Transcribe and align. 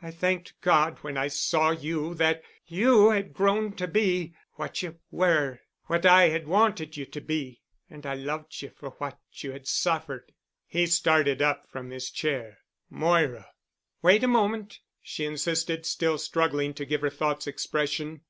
I 0.00 0.10
thanked 0.10 0.54
God 0.62 0.96
when 1.02 1.18
I 1.18 1.28
saw 1.28 1.68
you 1.68 2.14
that 2.14 2.42
you 2.66 3.10
had 3.10 3.34
grown 3.34 3.74
to 3.74 3.86
be—what 3.86 4.80
you 4.82 4.98
were, 5.10 5.60
what 5.84 6.06
I 6.06 6.30
had 6.30 6.48
wanted 6.48 6.96
you 6.96 7.04
to 7.04 7.20
be. 7.20 7.60
And 7.90 8.06
I 8.06 8.14
loved 8.14 8.62
you 8.62 8.70
for 8.70 8.92
what 8.92 9.18
you 9.32 9.52
had 9.52 9.68
suffered." 9.68 10.32
He 10.66 10.86
started 10.86 11.42
up 11.42 11.68
from 11.68 11.90
his 11.90 12.10
chair. 12.10 12.60
"Moira——" 12.88 13.48
"Wait 14.00 14.24
a 14.24 14.28
moment," 14.28 14.80
she 15.02 15.26
insisted, 15.26 15.84
still 15.84 16.16
struggling 16.16 16.72
to 16.72 16.86
give 16.86 17.02
her 17.02 17.10
thoughts 17.10 17.46
expression. 17.46 18.22